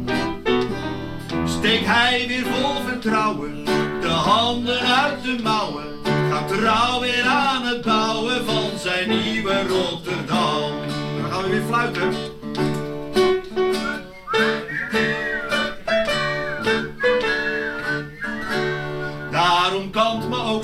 [1.46, 3.66] Steekt hij weer vol vertrouwen
[4.02, 5.86] de handen uit de mouwen.
[6.30, 10.72] Gaat trouw weer aan het bouwen van zijn nieuwe Rotterdam.
[11.22, 12.43] Dan gaan we weer fluiten.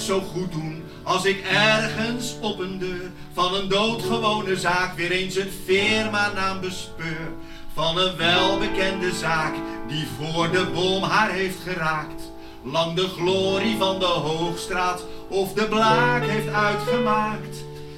[0.02, 5.36] Zo goed doen als ik ergens op een deur van een doodgewone zaak weer eens
[5.36, 7.32] een firma-naam bespeur.
[7.74, 9.54] Van een welbekende zaak
[9.88, 12.32] die voor de bom haar heeft geraakt.
[12.64, 17.58] Lang de glorie van de Hoogstraat of de Blaak heeft uitgemaakt.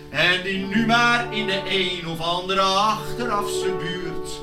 [0.09, 4.41] En die nu maar in de een of andere achterafse buurt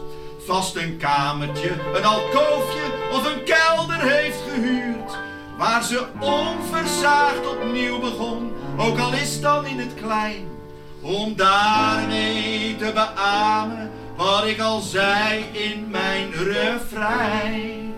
[0.48, 2.82] vast een kamertje, een alkoofje
[3.12, 4.97] of een kelder heeft gehuurd.
[5.58, 10.48] Waar ze onversaagd opnieuw begon, ook al is dan in het klein.
[11.00, 17.94] Om daarmee te beamen wat ik al zei in mijn refrein.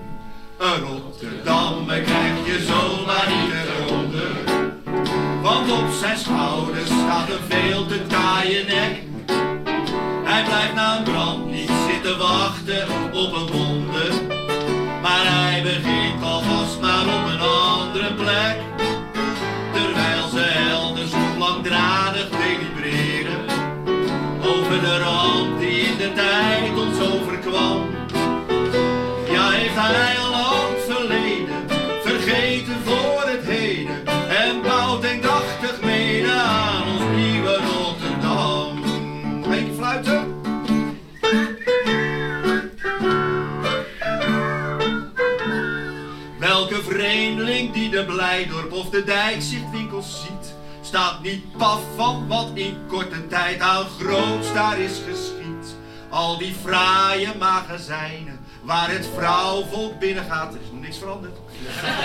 [0.58, 4.30] Een Rotterdammer krijg je zomaar niet eronder.
[5.42, 9.02] Want op zijn schouders staat een veel te taaie nek.
[10.24, 14.10] Hij blijft na een brand niet zitten wachten op een wonde.
[15.02, 16.49] Maar hij begint alvast
[17.06, 18.58] op een andere plek.
[19.72, 23.40] Terwijl ze elders nog langdradig delibereren.
[24.42, 27.86] Over de ramp die in de tijd ons overkwam.
[29.30, 30.19] Ja, heeft hij
[48.90, 55.00] de Dijkzichtwinkels ziet, staat niet paf van wat in korte tijd aan groots daar is
[55.08, 55.76] geschied.
[56.08, 61.38] Al die fraaie magazijnen waar het vrouwvolk binnengaat, er is niks veranderd.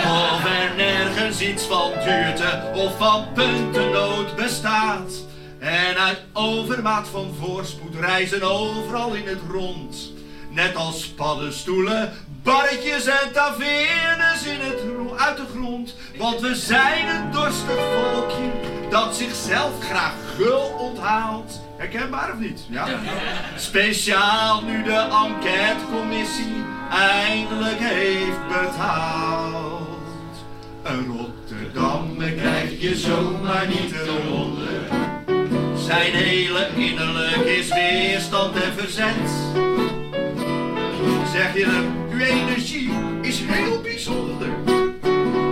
[0.04, 5.14] Of er nergens iets van duurte of van puntennood bestaat.
[5.60, 10.14] En uit overmaat van voorspoed reizen overal in het rond.
[10.56, 14.82] Net als paddenstoelen, barretjes en tavernes in het,
[15.18, 15.96] uit de grond.
[16.18, 18.52] Want we zijn een dorstig volkje
[18.90, 21.62] dat zichzelf graag gul onthaalt.
[21.78, 22.62] Herkenbaar of niet?
[22.70, 22.88] Ja.
[23.56, 29.88] Speciaal nu de enquêtecommissie eindelijk heeft betaald.
[30.84, 34.82] Een Rotterdammer krijg je zomaar niet eronder.
[35.78, 39.64] Zijn hele innerlijk is weerstand en verzet.
[41.36, 42.90] Zeg je hem, uw energie
[43.22, 44.48] is heel bijzonder.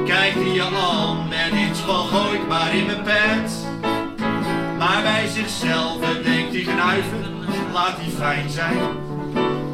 [0.05, 3.51] Kijkt hij je aan en iets van gooit maar in mijn pet.
[4.77, 7.25] Maar bij zichzelf denkt hij knuiven,
[7.73, 8.77] laat hij fijn zijn.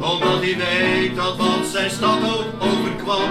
[0.00, 3.30] Omdat hij weet dat wat zijn stad ook overkwam.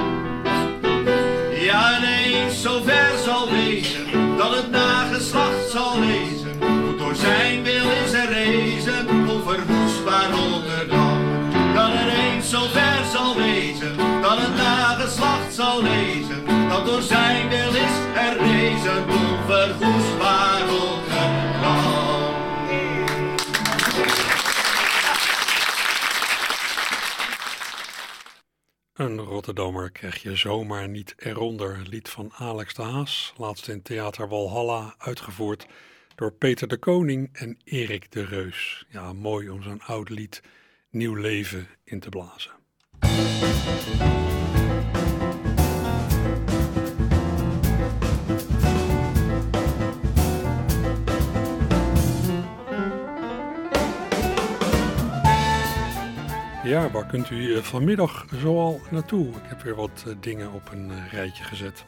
[1.62, 6.60] Ja, nee, zover zal wezen dat het nageslacht zal lezen.
[6.98, 10.99] Door zijn wil is er rezen, onverwoestbaar Rotterdam.
[11.80, 16.46] Dat er eens zover zal wezen dat het nageslacht zal lezen.
[16.70, 22.38] Dat door zijn wil is er rezen, onverwoestbaar Rotterdam.
[28.94, 31.82] Een Rotterdammer krijg je zomaar niet eronder.
[31.90, 35.66] Lied van Alex de Haas, laatst in Theater Walhalla, uitgevoerd
[36.16, 38.86] door Peter de Koning en Erik de Reus.
[38.90, 40.42] Ja, mooi om zo'n oud lied
[40.92, 42.52] nieuw leven in te blazen.
[56.70, 59.28] Ja, waar kunt u eh, vanmiddag zoal naartoe?
[59.28, 61.86] Ik heb weer wat eh, dingen op een eh, rijtje gezet.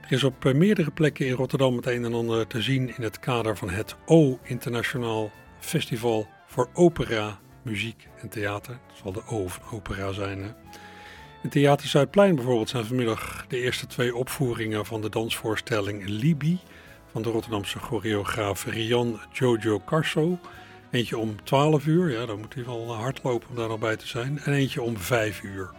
[0.00, 3.18] Er is op meerdere plekken in Rotterdam het een en ander te zien in het
[3.18, 8.78] kader van het O Internationaal Festival voor Opera, Muziek en Theater.
[8.88, 10.42] Dat zal de O van opera zijn.
[10.42, 10.48] Hè?
[11.42, 16.58] In Theater Zuidplein bijvoorbeeld zijn vanmiddag de eerste twee opvoeringen van de dansvoorstelling Libi
[17.12, 20.38] van de Rotterdamse choreograaf Rian Jojo Carso.
[20.90, 23.96] Eentje om 12 uur, ja, dan moet hij wel hard lopen om daar nog bij
[23.96, 24.38] te zijn.
[24.38, 25.70] En eentje om 5 uur.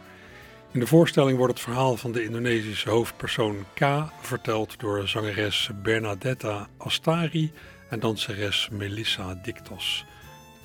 [0.71, 6.67] In de voorstelling wordt het verhaal van de Indonesische hoofdpersoon K verteld door zangeres Bernadetta
[6.77, 7.51] Astari
[7.89, 10.05] en danseres Melissa Dictos.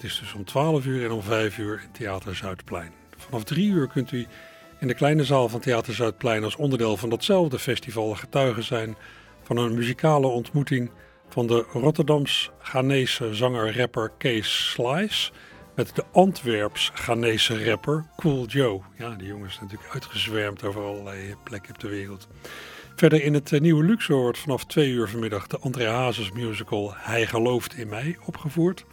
[0.00, 2.92] Het is dus om 12 uur en om 5 uur in Theater Zuidplein.
[3.16, 4.26] Vanaf 3 uur kunt u
[4.78, 8.96] in de kleine zaal van Theater Zuidplein als onderdeel van datzelfde festival getuige zijn
[9.42, 10.90] van een muzikale ontmoeting
[11.28, 15.30] van de Rotterdams-Ghanese zanger-rapper Kees Slice
[15.74, 18.80] met de Antwerps-Ghanese rapper Cool Joe.
[18.98, 22.28] Ja, die jongen is natuurlijk uitgezwermd over allerlei plekken op de wereld.
[22.96, 26.92] Verder in het eh, nieuwe Luxor wordt vanaf twee uur vanmiddag de André Hazes musical
[26.96, 28.84] Hij gelooft in mij opgevoerd.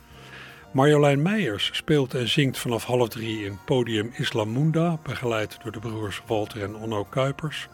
[0.71, 6.21] Marjolein Meijers speelt en zingt vanaf half drie in podium Islamunda, begeleid door de broers
[6.25, 7.67] Walter en Onno Kuipers.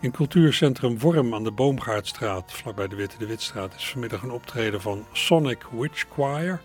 [0.00, 4.80] In cultuurcentrum Worm aan de Boomgaardstraat, vlakbij de Witte de Witstraat, is vanmiddag een optreden
[4.80, 6.60] van Sonic Witch Choir.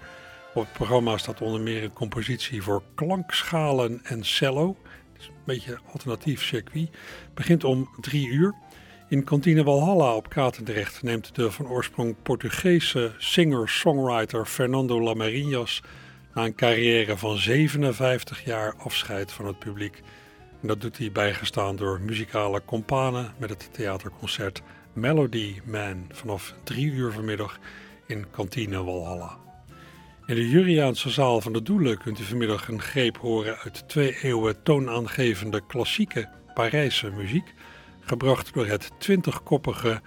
[0.53, 4.75] Op het programma staat onder meer een compositie voor klankschalen en cello.
[5.13, 6.89] Het is een beetje alternatief circuit.
[7.33, 8.53] Begint om drie uur.
[9.07, 15.81] In kantine Walhalla op Katendrecht neemt de van oorsprong Portugese singer-songwriter Fernando Lamarinas
[16.33, 20.01] na een carrière van 57 jaar afscheid van het publiek.
[20.61, 24.61] En dat doet hij bijgestaan door muzikale companen met het theaterconcert
[24.93, 27.59] Melody Man vanaf drie uur vanmiddag
[28.07, 29.37] in kantine Walhalla.
[30.25, 34.17] In de Juriaanse zaal van de Doelen kunt u vanmiddag een greep horen uit twee
[34.21, 37.53] eeuwen toonaangevende klassieke Parijse muziek,
[38.05, 40.01] gebracht door het twintigkoppige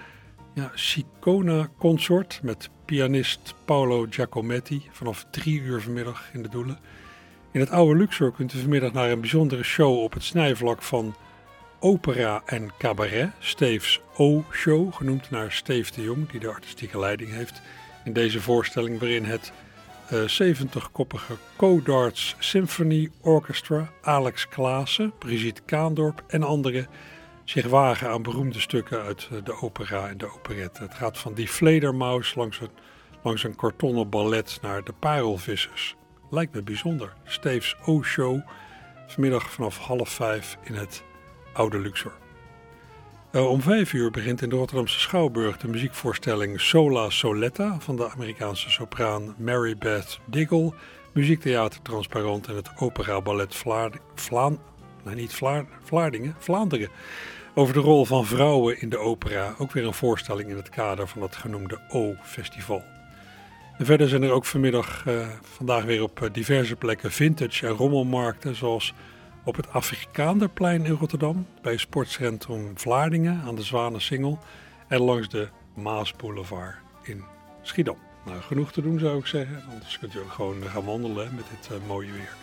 [0.55, 6.79] ja, Sicona Consort met pianist Paolo Giacometti vanaf drie uur vanmiddag in de Doelen.
[7.53, 11.15] In het oude Luxor kunt u vanmiddag naar een bijzondere show op het snijvlak van
[11.81, 13.31] opera en cabaret.
[13.39, 17.61] Steves O-show, genoemd naar Steve de Jong, die de artistieke leiding heeft.
[18.05, 19.53] In deze voorstelling waarin het
[20.13, 26.87] uh, 70-koppige Codarts Symphony Orchestra, Alex Klaassen, Brigitte Kaandorp en anderen
[27.51, 30.83] zich wagen aan beroemde stukken uit de opera en de operette.
[30.83, 32.71] Het gaat van die Fledermaus langs een,
[33.23, 35.97] langs een kartonnen ballet naar de Parelvissers.
[36.31, 37.13] Lijkt me bijzonder.
[37.25, 38.41] Steves O-show.
[39.07, 41.03] Vanmiddag vanaf half vijf in het
[41.53, 42.13] Oude Luxor.
[43.33, 48.11] Uh, om vijf uur begint in de Rotterdamse Schouwburg de muziekvoorstelling Sola Soletta van de
[48.11, 50.73] Amerikaanse sopraan Mary Beth Diggle,
[51.13, 53.55] muziektheater Transparant en het opera ballet
[54.15, 54.59] Vlaan,
[55.15, 56.89] niet Vlaar Vlaardingen, Vlaanderen.
[57.55, 61.09] Over de rol van vrouwen in de opera, ook weer een voorstelling in het kader
[61.09, 62.83] van het genoemde O-festival.
[63.79, 68.55] Verder zijn er ook vanmiddag, uh, vandaag weer op eh, diverse plekken vintage en rommelmarkten,
[68.55, 68.95] zoals
[69.45, 74.39] op het Afrikaanderplein in Rotterdam, bij Sportcentrum Vlaardingen aan de Zwanensingel
[74.89, 77.25] en langs de Maasboulevard in
[77.63, 77.99] Schiedam.
[78.25, 81.45] Nou, genoeg te doen zou ik zeggen, anders kunt u ook gewoon gaan wandelen met
[81.51, 82.35] dit uh, mooie weer.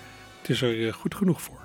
[0.41, 1.64] Het is er goed genoeg voor.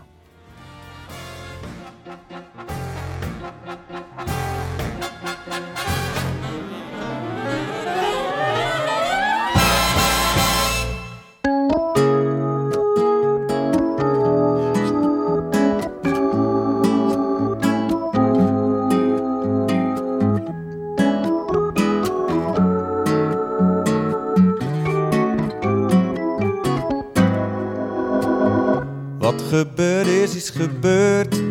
[30.61, 31.43] Gebeurd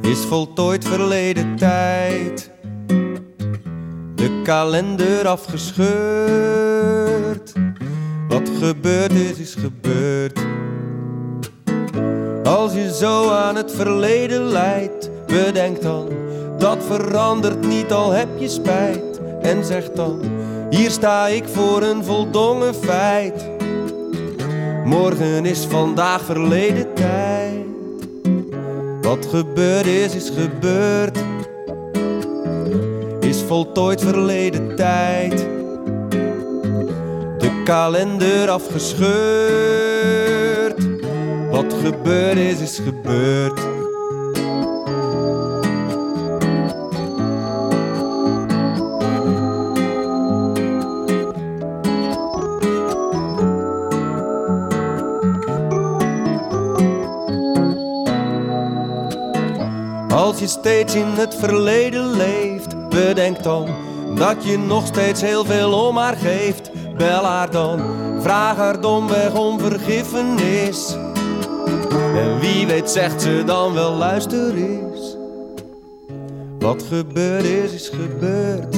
[0.00, 2.50] is, voltooid verleden tijd.
[4.14, 7.52] De kalender afgescheurd.
[8.28, 10.38] Wat gebeurd is, is gebeurd.
[12.44, 16.08] Als je zo aan het verleden leidt, bedenk dan,
[16.58, 19.20] dat verandert niet al heb je spijt.
[19.40, 20.20] En zeg dan,
[20.70, 23.53] hier sta ik voor een voldongen feit.
[24.84, 27.66] Morgen is vandaag verleden tijd.
[29.02, 31.18] Wat gebeurd is, is gebeurd.
[33.20, 35.38] Is voltooid verleden tijd.
[37.38, 40.88] De kalender afgescheurd.
[41.50, 43.73] Wat gebeurd is, is gebeurd.
[60.64, 63.68] Steeds in het verleden leeft, bedenk dan
[64.14, 66.70] dat je nog steeds heel veel om haar geeft.
[66.96, 67.80] Bel haar dan,
[68.20, 70.96] vraag haar domweg om vergiffenis.
[72.14, 75.16] En wie weet zegt ze dan wel luister eens.
[76.58, 78.76] Wat gebeurd is, is gebeurd.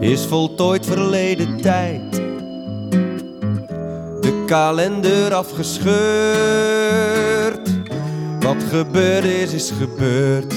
[0.00, 2.12] Is voltooid verleden tijd.
[4.20, 7.33] De kalender afgescheurd.
[8.54, 10.54] Wat gebeurd is, is gebeurd.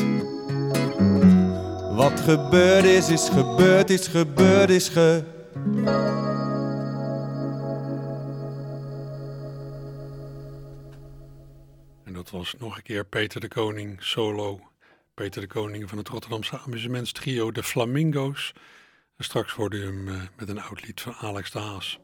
[1.95, 5.25] Wat gebeurd is, is gebeurd, is gebeurd, is gebeurd.
[12.03, 14.59] En dat was nog een keer Peter de Koning solo.
[15.13, 18.53] Peter de Koning van het Rotterdamse amusementstrio De Flamingo's.
[19.15, 21.99] En straks hoorde u hem eh, met een oud lied van Alex de Haas.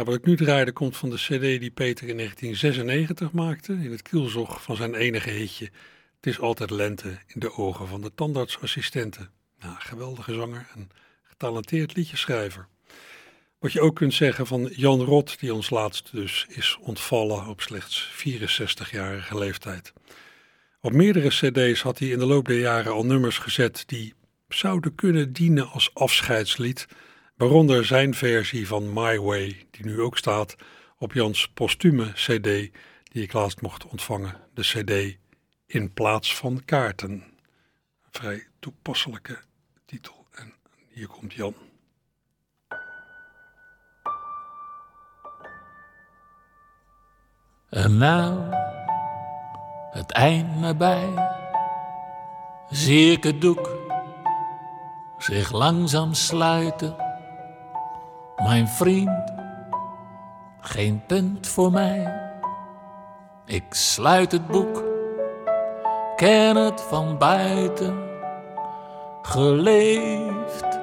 [0.00, 3.72] Ja, wat ik nu draaide komt van de cd die Peter in 1996 maakte.
[3.72, 5.64] In het kielzog van zijn enige hitje.
[6.16, 9.30] Het is altijd lente in de ogen van de tandartsassistenten.
[9.58, 10.88] Nou, geweldige zanger en
[11.22, 12.66] getalenteerd liedjeschrijver.
[13.58, 17.60] Wat je ook kunt zeggen van Jan Rot, die ons laatst dus is ontvallen op
[17.60, 19.92] slechts 64-jarige leeftijd.
[20.80, 24.14] Op meerdere cd's had hij in de loop der jaren al nummers gezet die
[24.48, 26.86] zouden kunnen dienen als afscheidslied,
[27.40, 30.56] waaronder zijn versie van My Way, die nu ook staat
[30.98, 32.44] op Jans postume cd,
[33.12, 35.18] die ik laatst mocht ontvangen, de cd
[35.66, 37.10] In plaats van kaarten.
[37.10, 37.24] Een
[38.10, 39.38] vrij toepasselijke
[39.86, 40.26] titel.
[40.30, 40.52] En
[40.88, 41.54] hier komt Jan.
[47.68, 48.54] En nou,
[49.90, 51.08] het eind nabij,
[52.70, 53.78] zie ik het doek
[55.18, 57.09] zich langzaam sluiten.
[58.42, 59.32] Mijn vriend,
[60.60, 62.20] geen punt voor mij.
[63.44, 64.84] Ik sluit het boek,
[66.16, 68.08] ken het van buiten.
[69.22, 70.78] Geleefd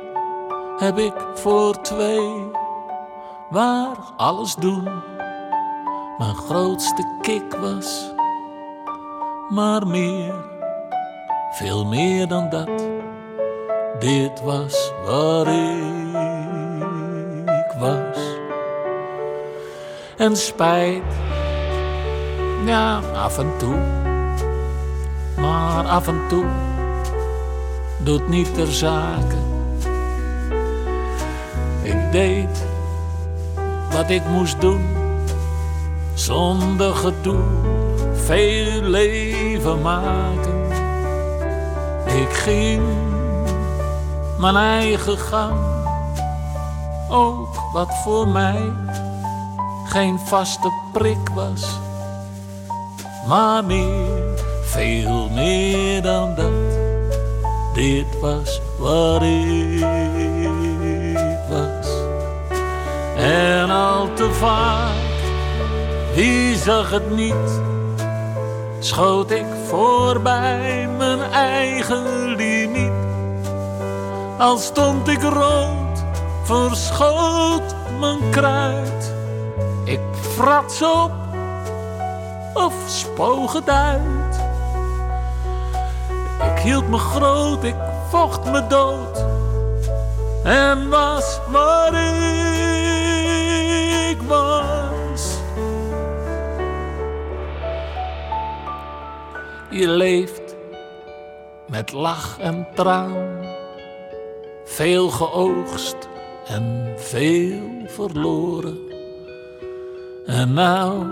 [0.78, 2.52] heb ik voor twee,
[3.50, 5.16] waar alles doen
[6.18, 8.12] mijn grootste kick was.
[9.50, 10.34] Maar meer,
[11.52, 12.88] veel meer dan dat,
[14.00, 16.37] dit was waar ik
[17.80, 18.18] was.
[20.18, 21.04] En spijt,
[22.66, 23.78] ja, af en toe,
[25.38, 26.46] maar af en toe
[27.98, 29.36] doet niet ter zake.
[31.82, 32.66] Ik deed
[33.92, 34.86] wat ik moest doen
[36.14, 37.44] zonder gedoe
[38.14, 40.66] veel leven maken.
[42.06, 42.82] Ik ging
[44.40, 45.56] mijn eigen gang,
[47.10, 48.72] ook wat voor mij
[49.86, 51.80] geen vaste prik was,
[53.28, 56.76] maar meer, veel meer dan dat.
[57.74, 59.86] Dit was waar ik
[61.50, 61.88] was.
[63.16, 65.08] En al te vaak
[66.18, 67.62] wie zag het niet?
[68.80, 72.92] Schoot ik voorbij mijn eigen limiet.
[74.38, 75.87] Al stond ik rood,
[76.48, 79.14] verschoot mijn kruid.
[79.84, 81.12] Ik frats op
[82.54, 84.40] of spoog uit.
[86.40, 87.76] Ik hield me groot, ik
[88.10, 89.26] vocht me dood.
[90.44, 91.94] En was waar
[94.10, 95.38] ik was.
[99.70, 100.56] Je leeft
[101.68, 103.46] met lach en traan,
[104.66, 106.08] veel geoogst
[106.48, 108.78] en veel verloren.
[110.26, 111.06] En nou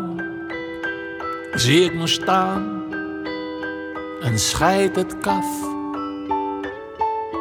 [1.54, 2.84] zie ik me staan
[4.22, 5.46] en scheid het kaf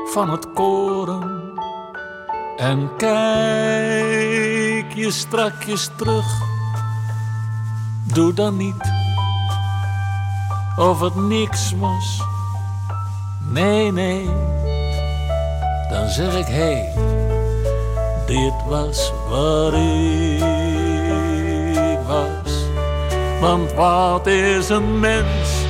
[0.05, 1.43] van het koren.
[2.57, 6.43] En kijk je strakjes terug,
[8.13, 8.93] doe dan niet
[10.77, 12.23] of het niks was.
[13.51, 14.25] Nee, nee,
[15.91, 17.14] dan zeg ik hé, hey,
[18.27, 19.75] dit was waar
[21.75, 22.53] ik was.
[23.41, 25.65] Want wat is een mens,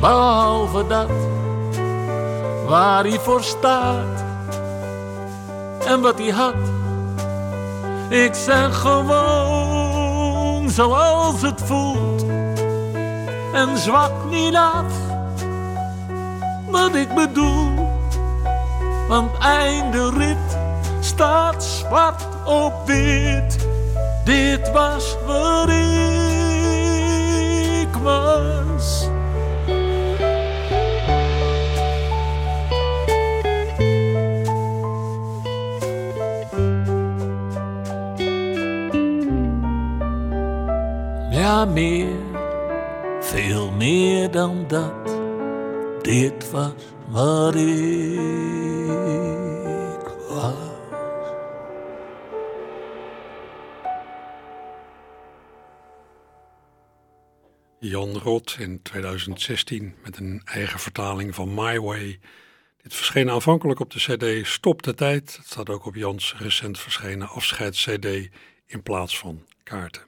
[0.00, 1.10] behalve dat
[2.66, 4.24] waar hij voor staat
[5.86, 6.54] en wat hij had.
[8.08, 12.24] Ik zeg gewoon zoals het voelt
[13.52, 14.92] en zwak niet af
[16.70, 17.90] wat ik bedoel.
[19.08, 20.61] Want einde rit
[21.12, 23.66] staat zwart op wit.
[24.24, 25.68] Dit was waar
[27.80, 29.08] ik was.
[41.30, 42.16] Ja, meer,
[43.20, 44.92] veel meer dan dat.
[46.02, 46.72] Dit was
[47.08, 48.61] waar ik.
[58.22, 62.20] Rot in 2016 met een eigen vertaling van My Way.
[62.82, 65.36] Dit verscheen aanvankelijk op de CD Stop de Tijd.
[65.36, 68.06] Het staat ook op Jans recent verschenen afscheids-CD
[68.66, 70.02] in plaats van kaarten.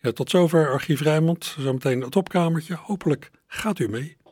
[0.00, 1.54] Ja, tot zover Archief Rijnmond.
[1.58, 2.74] Zometeen het opkamertje.
[2.74, 4.16] Hopelijk gaat u mee.